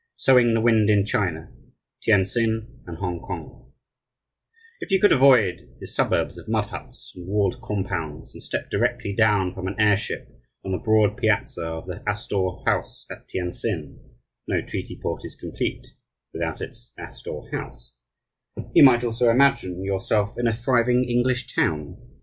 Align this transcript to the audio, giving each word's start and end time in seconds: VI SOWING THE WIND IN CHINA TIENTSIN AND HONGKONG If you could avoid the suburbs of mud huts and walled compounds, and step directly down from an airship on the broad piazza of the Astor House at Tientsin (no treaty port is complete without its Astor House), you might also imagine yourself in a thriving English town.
VI 0.17 0.23
SOWING 0.23 0.55
THE 0.55 0.61
WIND 0.61 0.89
IN 0.89 1.05
CHINA 1.05 1.51
TIENTSIN 2.01 2.81
AND 2.87 2.97
HONGKONG 2.97 3.71
If 4.79 4.89
you 4.89 4.99
could 4.99 5.11
avoid 5.11 5.77
the 5.79 5.85
suburbs 5.85 6.39
of 6.39 6.47
mud 6.47 6.65
huts 6.65 7.13
and 7.15 7.27
walled 7.27 7.61
compounds, 7.61 8.33
and 8.33 8.41
step 8.41 8.71
directly 8.71 9.13
down 9.13 9.51
from 9.51 9.67
an 9.67 9.79
airship 9.79 10.27
on 10.65 10.71
the 10.71 10.79
broad 10.79 11.17
piazza 11.17 11.61
of 11.61 11.85
the 11.85 12.01
Astor 12.09 12.49
House 12.65 13.05
at 13.11 13.27
Tientsin 13.27 13.99
(no 14.47 14.63
treaty 14.63 14.99
port 14.99 15.23
is 15.23 15.35
complete 15.35 15.87
without 16.33 16.61
its 16.63 16.93
Astor 16.97 17.39
House), 17.51 17.93
you 18.73 18.81
might 18.83 19.03
also 19.03 19.29
imagine 19.29 19.83
yourself 19.83 20.33
in 20.35 20.47
a 20.47 20.51
thriving 20.53 21.03
English 21.07 21.53
town. 21.53 21.95